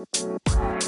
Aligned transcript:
Muy 0.00 0.79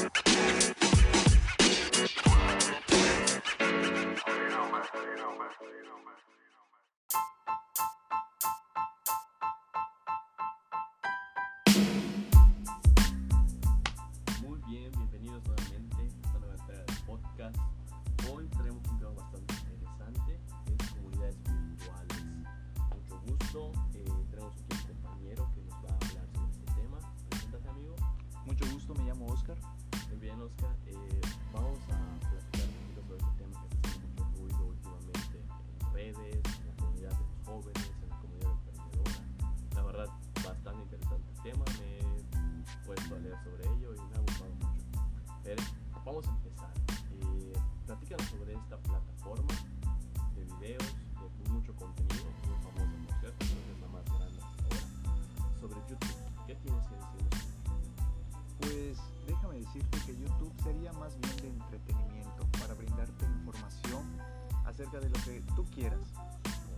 que 65.23 65.41
tú 65.55 65.65
quieras. 65.73 66.01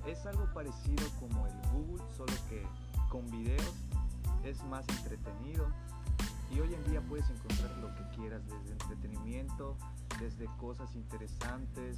Es 0.05 0.25
algo 0.25 0.45
parecido 0.53 1.03
como 1.19 1.47
el 1.47 1.53
Google, 1.71 2.03
solo 2.15 2.33
que 2.49 2.65
con 3.09 3.29
videos 3.31 3.73
es 4.43 4.63
más 4.65 4.87
entretenido 4.89 5.67
y 6.51 6.59
hoy 6.59 6.73
en 6.73 6.83
día 6.85 7.01
puedes 7.01 7.29
encontrar 7.29 7.75
lo 7.77 7.93
que 7.95 8.03
quieras 8.15 8.41
desde 8.45 8.71
entretenimiento, 8.73 9.75
desde 10.19 10.45
cosas 10.57 10.93
interesantes, 10.95 11.97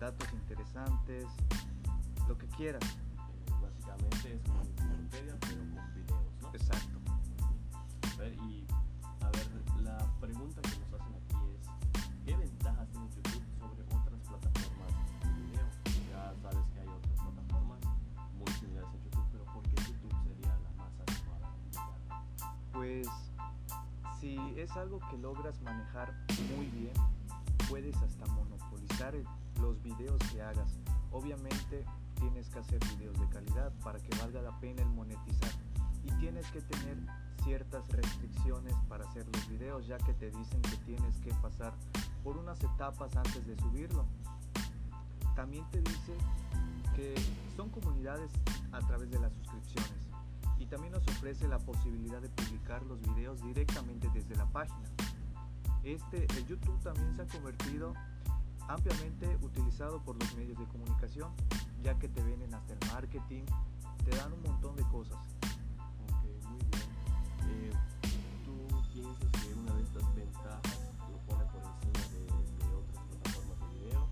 datos 0.00 0.28
interesantes, 0.32 1.26
lo 2.28 2.36
que 2.36 2.46
quieras. 2.48 2.82
Eh, 2.82 3.52
básicamente 3.62 4.34
es 4.34 4.42
como 4.42 4.60
Wikipedia, 4.60 5.36
pero 5.40 5.60
con 5.74 5.94
videos, 5.94 6.42
¿no? 6.42 6.54
Exacto. 6.54 6.98
A 8.14 8.18
ver, 8.18 8.34
y 8.34 8.66
si 24.24 24.38
es 24.56 24.70
algo 24.78 25.00
que 25.10 25.18
logras 25.18 25.60
manejar 25.60 26.14
muy 26.56 26.64
bien, 26.68 26.94
puedes 27.68 27.94
hasta 27.96 28.24
monopolizar 28.32 29.12
los 29.60 29.82
videos 29.82 30.18
que 30.32 30.40
hagas. 30.40 30.78
Obviamente 31.12 31.84
tienes 32.14 32.48
que 32.48 32.58
hacer 32.58 32.80
videos 32.96 33.20
de 33.20 33.28
calidad 33.28 33.70
para 33.82 33.98
que 33.98 34.16
valga 34.16 34.40
la 34.40 34.58
pena 34.60 34.80
el 34.80 34.88
monetizar 34.88 35.50
y 36.04 36.10
tienes 36.20 36.50
que 36.52 36.62
tener 36.62 36.96
ciertas 37.42 37.86
restricciones 37.90 38.74
para 38.88 39.06
hacer 39.06 39.26
los 39.28 39.46
videos 39.46 39.86
ya 39.86 39.98
que 39.98 40.14
te 40.14 40.30
dicen 40.30 40.62
que 40.62 40.76
tienes 40.86 41.20
que 41.20 41.34
pasar 41.42 41.74
por 42.22 42.38
unas 42.38 42.58
etapas 42.64 43.14
antes 43.16 43.46
de 43.46 43.54
subirlo. 43.58 44.06
También 45.36 45.68
te 45.70 45.82
dice 45.82 46.16
que 46.96 47.14
son 47.56 47.68
comunidades 47.68 48.30
a 48.72 48.78
través 48.78 49.10
de 49.10 49.18
las 49.18 49.34
suscripciones 49.34 50.14
y 50.58 50.66
también 50.66 50.92
nos 50.94 51.06
ofrece 51.08 51.46
la 51.46 51.58
posibilidad 51.58 52.22
de 52.22 52.30
publicar 52.30 52.82
los 52.84 52.98
videos 53.02 53.13
directamente 53.42 54.08
desde 54.12 54.36
la 54.36 54.46
página. 54.46 54.88
Este, 55.82 56.24
el 56.38 56.46
YouTube 56.46 56.80
también 56.82 57.14
se 57.14 57.22
ha 57.22 57.26
convertido 57.26 57.94
ampliamente 58.68 59.36
utilizado 59.42 60.02
por 60.02 60.16
los 60.16 60.34
medios 60.36 60.58
de 60.58 60.64
comunicación, 60.66 61.30
ya 61.82 61.98
que 61.98 62.08
te 62.08 62.22
venden 62.22 62.54
hasta 62.54 62.72
el 62.72 62.78
marketing, 62.92 63.44
te 64.04 64.16
dan 64.16 64.32
un 64.32 64.42
montón 64.42 64.76
de 64.76 64.82
cosas. 64.84 65.18
Ok, 66.08 66.24
muy 66.48 66.58
bien. 66.58 66.82
Eh, 67.50 67.72
¿Tú 68.44 68.52
piensas 68.92 69.30
que 69.30 69.54
una 69.60 69.74
de 69.74 69.82
estas 69.82 70.14
ventajas 70.14 70.80
lo 71.10 71.18
pone 71.26 71.44
por 71.52 71.62
encima 71.62 72.02
de, 72.12 72.24
de 72.64 72.74
otras 72.74 73.04
plataformas 73.04 73.60
de 73.60 73.66
video? 73.78 74.08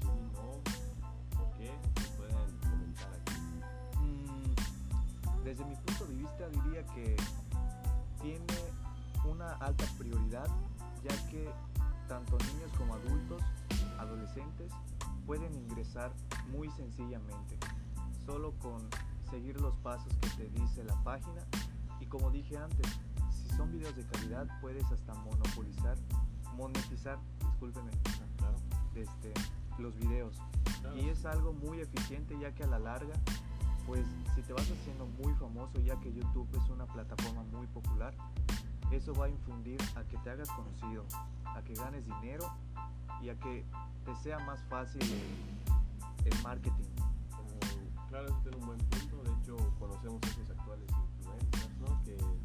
Sí, 0.00 0.08
no, 0.32 1.38
¿por 1.38 1.52
qué? 1.58 1.70
¿Me 2.00 2.08
pueden 2.16 2.58
comentar 2.60 3.12
aquí? 3.12 3.38
Mm, 4.00 5.44
desde 5.44 5.64
mi 5.66 5.76
punto 5.76 6.06
de 6.06 6.14
vista 6.14 6.48
diría 6.48 6.86
que 6.94 7.16
tiene 8.24 8.46
una 9.26 9.52
alta 9.56 9.84
prioridad, 9.98 10.48
ya 11.02 11.30
que 11.30 11.46
tanto 12.08 12.38
niños 12.38 12.72
como 12.78 12.94
adultos, 12.94 13.42
adolescentes, 13.98 14.72
pueden 15.26 15.54
ingresar 15.54 16.10
muy 16.50 16.70
sencillamente, 16.70 17.58
solo 18.24 18.52
con 18.60 18.80
seguir 19.30 19.60
los 19.60 19.74
pasos 19.76 20.10
que 20.22 20.28
te 20.30 20.48
dice 20.58 20.84
la 20.84 20.94
página 21.04 21.42
y 22.00 22.06
como 22.06 22.30
dije 22.30 22.56
antes, 22.56 22.86
si 23.30 23.54
son 23.56 23.70
videos 23.70 23.94
de 23.94 24.06
calidad 24.06 24.46
puedes 24.62 24.90
hasta 24.90 25.12
monopolizar, 25.14 25.98
monetizar, 26.56 27.18
discúlpeme, 27.40 27.90
claro. 28.38 28.56
este, 28.94 29.34
los 29.78 29.94
videos 29.96 30.38
claro. 30.80 30.96
y 30.96 31.10
es 31.10 31.26
algo 31.26 31.52
muy 31.52 31.80
eficiente 31.80 32.38
ya 32.40 32.54
que 32.54 32.64
a 32.64 32.68
la 32.68 32.78
larga 32.78 33.14
pues 33.86 34.06
si 34.34 34.42
te 34.42 34.52
vas 34.52 34.70
haciendo 34.70 35.06
muy 35.22 35.34
famoso 35.34 35.78
ya 35.80 35.98
que 36.00 36.12
YouTube 36.12 36.48
es 36.52 36.68
una 36.70 36.86
plataforma 36.86 37.42
muy 37.52 37.66
popular 37.68 38.14
eso 38.90 39.12
va 39.14 39.26
a 39.26 39.28
infundir 39.28 39.80
a 39.96 40.04
que 40.04 40.16
te 40.18 40.30
hagas 40.30 40.48
conocido 40.50 41.04
a 41.44 41.62
que 41.62 41.74
ganes 41.74 42.04
dinero 42.06 42.46
y 43.22 43.28
a 43.28 43.38
que 43.38 43.64
te 44.04 44.14
sea 44.16 44.38
más 44.40 44.62
fácil 44.64 45.02
el, 46.24 46.42
marketing 46.42 46.84
claro, 48.08 48.32
un 48.60 48.66
buen 48.66 48.78
punto. 48.78 49.22
De 49.24 49.32
hecho, 49.40 49.56
conocemos 49.78 50.20
actuales 50.50 50.88
¿no? 51.80 52.43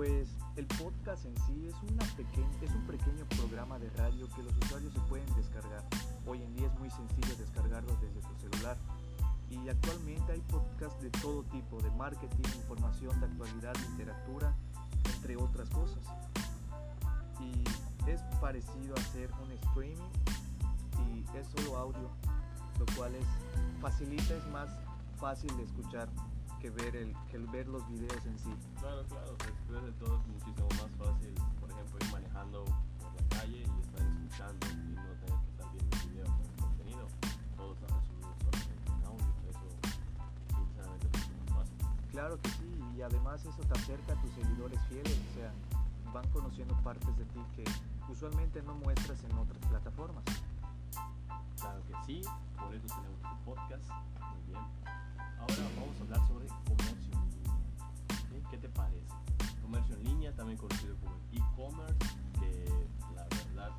Pues 0.00 0.30
el 0.56 0.64
podcast 0.64 1.26
en 1.26 1.36
sí 1.44 1.68
es, 1.68 1.74
una 1.92 2.06
pequeña, 2.16 2.48
es 2.62 2.70
un 2.70 2.86
pequeño 2.86 3.22
programa 3.36 3.78
de 3.78 3.90
radio 3.90 4.26
que 4.34 4.42
los 4.42 4.56
usuarios 4.64 4.94
se 4.94 5.00
pueden 5.00 5.26
descargar. 5.34 5.84
Hoy 6.26 6.42
en 6.42 6.56
día 6.56 6.68
es 6.68 6.78
muy 6.78 6.88
sencillo 6.88 7.36
descargarlo 7.36 7.94
desde 8.00 8.18
tu 8.22 8.34
celular. 8.40 8.78
Y 9.50 9.68
actualmente 9.68 10.32
hay 10.32 10.40
podcasts 10.40 11.02
de 11.02 11.10
todo 11.10 11.42
tipo, 11.42 11.82
de 11.82 11.90
marketing, 11.90 12.48
información 12.56 13.20
de 13.20 13.26
actualidad, 13.26 13.76
literatura, 13.90 14.54
entre 15.16 15.36
otras 15.36 15.68
cosas. 15.68 16.02
Y 17.38 18.08
es 18.08 18.22
parecido 18.40 18.94
a 18.96 19.00
hacer 19.00 19.30
un 19.42 19.52
streaming 19.52 20.12
y 21.12 21.36
es 21.36 21.46
solo 21.58 21.76
audio, 21.76 22.08
lo 22.78 22.86
cual 22.96 23.14
es 23.16 23.26
facilita, 23.82 24.34
es 24.34 24.46
más 24.46 24.70
fácil 25.18 25.54
de 25.58 25.64
escuchar 25.64 26.08
que 26.60 26.70
ver, 26.70 26.94
el, 26.94 27.14
que 27.30 27.38
ver 27.38 27.66
los 27.68 27.86
videos 27.88 28.24
en 28.26 28.38
sí. 28.38 28.54
Claro, 28.78 29.04
claro, 29.08 29.36
de 29.90 29.96
todo 29.98 30.20
es 30.20 30.26
muchísimo 30.28 30.68
más 30.78 30.90
fácil, 30.98 31.34
por 31.58 31.70
ejemplo, 31.70 31.98
ir 32.00 32.12
manejando 32.12 32.64
por 32.64 33.10
la 33.10 33.28
calle 33.28 33.58
y 33.58 33.80
estar 33.82 34.06
escuchando 34.06 34.66
y 34.70 34.94
no 34.94 35.10
tener 35.18 35.38
que 35.40 35.50
estar 35.50 35.72
viendo 35.72 35.96
el 35.96 36.08
video 36.10 36.26
con 36.26 36.46
el 36.46 36.56
contenido. 36.62 37.08
Todo 37.56 37.74
está 37.74 37.86
resumido 37.98 38.30
solamente 38.38 38.86
en 38.86 39.02
audio, 39.10 39.30
eso 39.50 39.68
sinceramente 40.54 41.06
es 41.10 41.14
más 41.18 41.58
fácil. 41.58 41.78
Claro 42.12 42.40
que 42.40 42.48
sí, 42.50 42.70
y 42.96 43.02
además 43.02 43.44
eso 43.44 43.62
te 43.66 43.78
acerca 43.78 44.12
a 44.12 44.22
tus 44.22 44.30
seguidores 44.30 44.80
fieles, 44.88 45.18
o 45.18 45.34
sea, 45.34 45.50
van 46.14 46.28
conociendo 46.30 46.74
partes 46.82 47.16
de 47.18 47.24
ti 47.24 47.40
que 47.56 47.64
usualmente 48.12 48.62
no 48.62 48.74
muestras 48.74 49.18
en 49.24 49.36
otras 49.38 49.58
plataformas. 49.66 50.24
Claro 51.58 51.82
que 51.88 51.94
sí, 52.06 52.22
por 52.56 52.74
eso 52.74 52.86
tenemos 52.86 53.20
tu 53.22 53.44
podcast. 53.44 53.90
Muy 54.22 54.42
bien. 54.46 54.64
Ahora 55.40 55.66
vamos 55.74 55.98
a 55.98 56.02
hablar 56.04 56.28
sobre 56.28 56.46
comercio. 56.46 57.10
¿Qué 58.50 58.58
te 58.58 58.68
parece? 58.68 59.06
Comercio 59.70 59.94
en 59.94 60.04
línea, 60.04 60.32
también 60.34 60.58
conocido 60.58 60.96
como 60.96 61.14
el 61.14 61.38
e-commerce, 61.38 61.96
que 62.40 62.64
la 63.14 63.22
verdad 63.22 63.70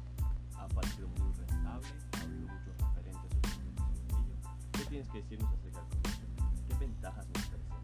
ha 0.58 0.68
parecido 0.70 1.10
muy 1.10 1.34
rentable, 1.34 1.88
ha 2.14 2.22
habido 2.22 2.48
muchos 2.48 2.78
referentes 2.78 3.42
sobre 3.52 3.68
ello. 3.68 4.36
¿Qué 4.72 4.86
tienes 4.86 5.10
que 5.10 5.22
decirnos 5.22 5.54
acerca 5.54 5.82
del 5.82 5.90
comercio? 5.90 6.28
¿Qué 6.70 6.76
ventajas 6.76 7.28
nos 7.28 7.46
presenta? 7.46 7.76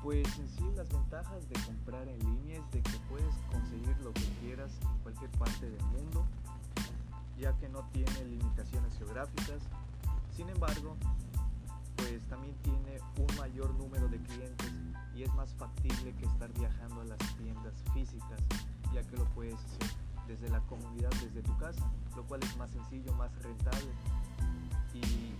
Pues 0.00 0.38
en 0.38 0.48
sí 0.48 0.64
las 0.76 0.88
ventajas 0.88 1.48
de 1.48 1.60
comprar 1.64 2.06
en 2.06 2.18
línea 2.20 2.60
es 2.60 2.70
de 2.70 2.82
que 2.82 2.98
puedes 3.10 3.34
conseguir 3.50 3.96
lo 4.04 4.12
que 4.12 4.28
quieras 4.40 4.70
en 4.82 4.98
cualquier 5.02 5.30
parte 5.32 5.68
del 5.68 5.84
mundo, 5.86 6.24
ya 7.36 7.52
que 7.58 7.68
no 7.68 7.80
tiene 7.92 8.26
limitaciones 8.26 8.96
geográficas. 8.96 9.58
Sin 10.36 10.48
embargo, 10.48 10.96
pues 11.96 12.22
también 12.28 12.54
tiene 12.62 13.00
un 13.18 13.36
mayor 13.38 13.74
número 13.74 14.06
de 14.06 14.18
clientes 14.18 14.72
y 15.14 15.22
es 15.22 15.34
más 15.34 15.54
factible 15.54 16.14
que 16.14 16.26
estar 16.26 16.52
viajando 16.52 17.00
a 17.00 17.04
las 17.04 17.18
tiendas 17.36 17.74
físicas, 17.92 18.40
ya 18.94 19.02
que 19.02 19.16
lo 19.16 19.24
puedes 19.26 19.54
hacer 19.54 19.90
desde 20.26 20.48
la 20.48 20.60
comunidad, 20.60 21.10
desde 21.22 21.42
tu 21.42 21.56
casa, 21.58 21.90
lo 22.16 22.24
cual 22.24 22.42
es 22.42 22.56
más 22.56 22.70
sencillo, 22.70 23.12
más 23.14 23.30
rentable 23.42 23.90
y 24.94 25.34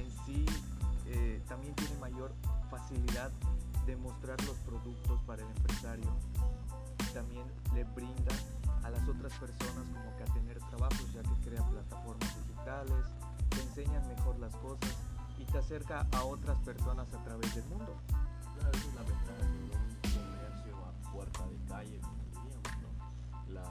en 0.00 0.10
sí 0.26 0.46
eh, 1.06 1.42
también 1.48 1.74
tiene 1.74 1.96
mayor 1.98 2.32
facilidad 2.70 3.30
de 3.86 3.96
mostrar 3.96 4.42
los 4.44 4.56
productos 4.58 5.20
para 5.26 5.42
el 5.42 5.48
empresario. 5.56 6.10
También 7.12 7.44
le 7.74 7.84
brinda 7.84 8.34
a 8.82 8.90
las 8.90 9.06
otras 9.08 9.32
personas 9.38 9.84
como 9.92 10.16
que 10.16 10.22
a 10.22 10.34
tener 10.34 10.58
trabajos 10.58 11.12
ya 11.12 11.22
que 11.22 11.48
crea 11.48 11.62
plataformas 11.68 12.36
digitales, 12.46 13.04
te 13.50 13.62
enseñan 13.62 14.06
mejor 14.08 14.38
las 14.38 14.54
cosas 14.56 14.94
y 15.38 15.44
te 15.44 15.58
acerca 15.58 16.06
a 16.12 16.24
otras 16.24 16.56
personas 16.58 17.06
a 17.12 17.24
través 17.24 17.54
del 17.54 17.64
mundo. 17.64 17.94
Claro, 18.64 18.78
esa 18.78 18.88
es 18.88 18.94
la 18.94 19.02
ventaja 19.02 19.44
de 19.44 19.58
un 19.60 19.68
comercio 20.00 20.74
a 20.86 21.12
puerta 21.12 21.46
de 21.48 21.56
calle, 21.68 22.00
como 22.00 22.24
diríamos, 22.24 22.72
¿no? 22.80 23.52
La, 23.52 23.64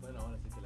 bueno, 0.00 0.20
ahora 0.20 0.36
sí 0.38 0.48
que 0.50 0.59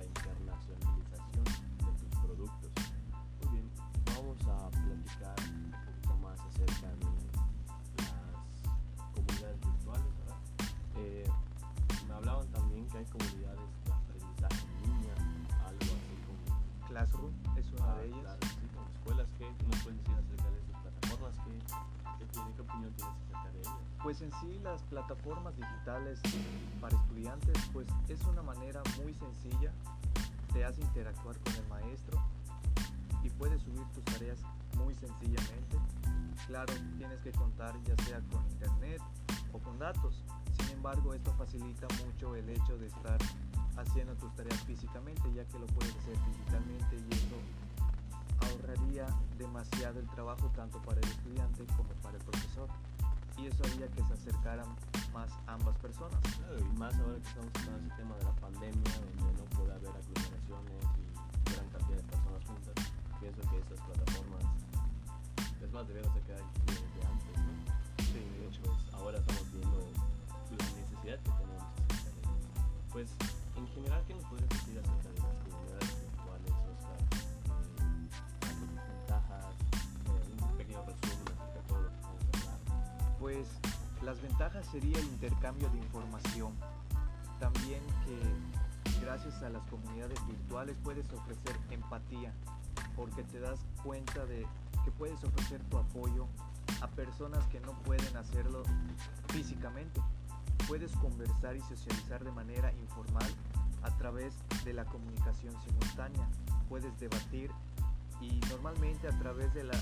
Pues 24.03 24.21
en 24.21 24.31
sí 24.41 24.59
las 24.63 24.83
plataformas 24.83 25.57
digitales 25.57 26.21
para 26.81 26.95
estudiantes 26.95 27.57
pues 27.73 27.89
es 28.09 28.23
una 28.25 28.43
manera 28.43 28.83
muy 29.03 29.15
sencilla, 29.15 29.73
te 30.53 30.65
hace 30.65 30.83
interactuar 30.83 31.39
con 31.39 31.55
el 31.55 31.67
maestro 31.69 32.23
y 33.23 33.31
puedes 33.31 33.63
subir 33.63 33.83
tus 33.95 34.05
tareas 34.05 34.39
muy 34.77 34.95
sencillamente. 34.95 35.79
Claro, 36.47 36.73
tienes 36.99 37.19
que 37.21 37.33
contar 37.33 37.75
ya 37.85 38.05
sea 38.05 38.21
con 38.31 38.45
internet 38.51 39.01
o 39.53 39.59
con 39.59 39.79
datos. 39.79 40.23
Sin 40.59 40.71
embargo, 40.71 41.15
esto 41.15 41.33
facilita 41.39 41.87
mucho 42.05 42.37
el 42.37 42.49
hecho 42.51 42.77
de 42.77 42.89
estar 42.89 43.19
haciendo 43.77 44.15
tus 44.15 44.35
tareas 44.37 44.61
físicamente 44.65 45.23
ya 45.35 45.45
que 45.47 45.59
lo 45.59 45.67
puedes 45.67 45.95
hacer 45.97 46.17
digitalmente 46.27 46.97
y 46.97 47.15
eso 47.15 47.37
ahorraría 48.45 49.07
demasiado 49.39 50.01
el 50.01 50.07
trabajo 50.09 50.51
tanto 50.55 50.81
para 50.83 51.01
el 51.01 51.09
estudiante 51.09 51.65
como 51.77 51.89
para 52.03 52.17
el 52.17 52.25
profesor 52.25 52.69
y 53.37 53.47
eso 53.47 53.65
haría 53.65 53.89
que 53.89 54.03
se 54.03 54.13
acercaran 54.15 54.67
más 55.13 55.31
ambas 55.47 55.77
personas. 55.79 56.21
Claro, 56.39 56.59
y 56.59 56.79
más 56.79 56.95
ahora 56.95 57.19
que 57.19 57.29
estamos 57.29 57.53
con 57.53 57.75
ese 57.75 57.97
tema 57.97 58.15
de 58.17 58.25
la 58.25 58.35
pandemia, 58.37 58.93
donde 58.95 59.33
no 59.39 59.45
puede 59.57 59.73
haber 59.75 59.91
aglomeraciones 59.91 60.83
y 60.99 61.51
gran 61.51 61.69
cantidad 61.71 61.99
de 61.99 62.05
personas 62.05 62.45
juntas, 62.47 62.75
pienso 63.21 63.41
que 63.51 63.59
estas 63.59 63.81
plataformas, 63.81 64.45
es 65.63 65.73
más, 65.73 65.89
debieron 65.89 66.13
ser 66.13 66.23
quedar 66.23 66.43
desde 66.67 67.01
antes, 67.07 67.35
¿no? 67.43 67.53
Sí, 68.05 68.23
Pero, 68.23 68.51
pues 68.63 68.95
ahora 68.95 69.19
estamos 69.19 69.53
viendo 69.53 69.79
la 69.81 70.67
necesidad 70.79 71.19
que 71.19 71.31
tenemos 71.31 71.75
de. 71.75 71.85
Pues, 72.93 73.09
en 73.57 73.67
general, 73.69 74.03
¿qué 74.07 74.15
nos 74.15 74.25
podrías 74.25 74.51
decir 74.51 74.79
acerca 74.79 75.09
de 75.11 75.19
las 75.19 75.44
Pues 83.25 83.49
las 84.03 84.21
ventajas 84.21 84.67
sería 84.67 84.99
el 84.99 85.07
intercambio 85.07 85.71
de 85.71 85.79
información. 85.79 86.53
También 87.41 87.81
que 88.05 89.01
gracias 89.01 89.43
a 89.43 89.49
las 89.49 89.63
comunidades 89.71 90.19
virtuales 90.27 90.77
puedes 90.85 91.11
ofrecer 91.11 91.57
empatía, 91.71 92.35
porque 92.95 93.23
te 93.23 93.41
das 93.41 93.61
cuenta 93.83 94.27
de 94.27 94.47
que 94.85 94.91
puedes 94.91 95.25
ofrecer 95.25 95.63
tu 95.71 95.79
apoyo 95.79 96.27
a 96.83 96.87
personas 96.89 97.43
que 97.47 97.61
no 97.61 97.73
pueden 97.85 98.15
hacerlo 98.15 98.63
físicamente. 99.29 100.03
Puedes 100.69 100.93
conversar 100.97 101.57
y 101.57 101.61
socializar 101.63 102.23
de 102.25 102.33
manera 102.33 102.75
informal 102.75 103.31
a 103.85 103.91
través 103.97 104.35
de 104.67 104.75
la 104.75 104.85
comunicación 104.85 105.55
simultánea. 105.63 106.29
Puedes 106.69 107.01
debatir 107.01 107.51
y 108.21 108.39
normalmente 108.51 109.09
a 109.09 109.19
través 109.19 109.55
de 109.55 109.65
la 109.65 109.81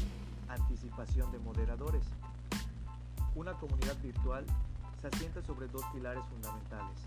anticipación 0.48 1.32
de 1.32 1.40
moderadores. 1.40 2.04
Una 3.34 3.54
comunidad 3.54 3.96
virtual 4.02 4.44
se 5.00 5.08
asienta 5.08 5.42
sobre 5.42 5.66
dos 5.68 5.82
pilares 5.92 6.22
fundamentales, 6.26 6.98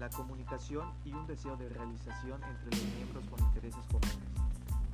la 0.00 0.10
comunicación 0.10 0.90
y 1.04 1.12
un 1.12 1.26
deseo 1.28 1.56
de 1.56 1.68
realización 1.68 2.42
entre 2.42 2.76
los 2.76 2.94
miembros 2.96 3.24
con 3.30 3.38
intereses 3.46 3.84
comunes. 3.86 4.18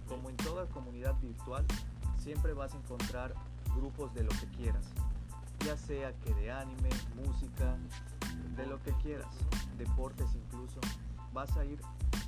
Como 0.06 0.28
en 0.28 0.36
toda 0.36 0.66
comunidad 0.66 1.14
virtual, 1.20 1.64
siempre 2.18 2.52
vas 2.52 2.74
a 2.74 2.76
encontrar 2.76 3.32
grupos 3.74 4.12
de 4.14 4.24
lo 4.24 4.30
que 4.30 4.46
quieras, 4.56 4.84
ya 5.64 5.76
sea 5.76 6.12
que 6.20 6.34
de 6.34 6.52
anime, 6.52 6.90
música, 7.14 7.76
de 8.56 8.66
lo 8.66 8.82
que 8.82 8.92
quieras, 9.02 9.32
deportes 9.78 10.28
incluso, 10.34 10.80
vas 11.32 11.56
a 11.56 11.64
ir 11.64 11.80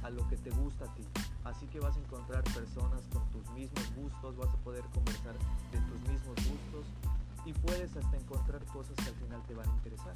a 0.03 0.11
lo 0.11 0.27
que 0.29 0.37
te 0.37 0.51
gusta 0.51 0.87
a 0.87 0.95
ti. 0.95 1.05
Así 1.45 1.67
que 1.67 1.81
vas 1.81 1.97
a 1.97 2.01
encontrar 2.01 2.43
personas 2.45 3.03
con 3.13 3.29
tus 3.31 3.49
mismos 3.51 3.95
gustos, 3.95 4.37
vas 4.37 4.55
a 4.55 4.57
poder 4.59 4.85
conversar 4.95 5.35
y 7.49 7.53
puedes 7.55 7.97
hasta 7.97 8.17
encontrar 8.17 8.63
cosas 8.67 8.95
que 8.97 9.09
al 9.09 9.15
final 9.15 9.43
te 9.49 9.55
van 9.55 9.69
a 9.69 9.73
interesar. 9.73 10.13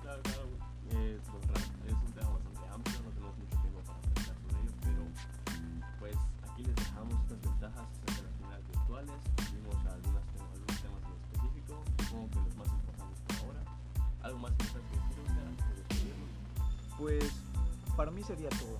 Claro, 0.00 0.22
claro, 0.22 0.46
eh, 0.92 1.18
pues, 1.26 1.42
ra- 1.50 1.90
es 1.90 1.92
un 2.06 2.12
tema 2.14 2.30
bastante 2.30 2.68
amplio, 2.70 2.98
no 3.02 3.10
tenemos 3.10 3.34
mucho 3.38 3.56
tiempo 3.58 3.80
para 3.82 3.98
platicar 3.98 4.36
sobre 4.38 4.60
ello, 4.62 4.72
pero 4.84 5.02
pues 5.98 6.14
aquí 6.46 6.62
les 6.62 6.76
dejamos 6.76 7.14
estas 7.18 7.40
ventajas 7.42 7.86
acerca 8.06 8.30
de 8.30 8.46
las 8.54 8.62
virtuales, 8.70 9.18
vimos 9.58 9.74
algunas, 9.90 10.24
algunos 10.54 10.76
temas 10.86 11.02
en 11.02 11.14
específico, 11.18 11.74
supongo 11.98 12.30
que 12.30 12.38
los 12.46 12.54
más 12.62 12.68
importantes 12.78 13.18
por 13.26 13.34
ahora. 13.42 13.62
¿Algo 14.22 14.38
más 14.38 14.52
que 14.54 14.64
decir, 14.70 15.18
Oscar, 15.18 15.46
antes 15.50 15.66
de 15.66 15.74
despedirnos? 15.82 16.30
Pues 16.96 17.24
para 17.96 18.10
mí 18.12 18.22
sería 18.22 18.50
todo. 18.50 18.78